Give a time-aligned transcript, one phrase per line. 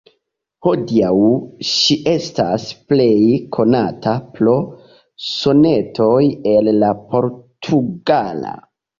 [0.65, 1.17] Hodiaŭ
[1.71, 2.63] ŝi estas
[2.93, 3.19] plej
[3.57, 4.53] konata pro
[5.25, 8.55] "Sonetoj el la Portugala".